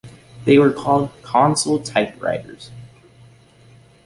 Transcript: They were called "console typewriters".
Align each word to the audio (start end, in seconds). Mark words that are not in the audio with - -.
They 0.45 0.57
were 0.57 0.73
called 0.73 1.11
"console 1.21 1.77
typewriters". 1.79 2.71